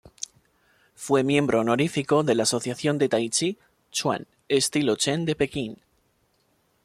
[0.95, 3.59] Fue miembro honorífico de la Asociación de Taichi
[3.91, 5.77] Chuan estilo Chen de Pekín.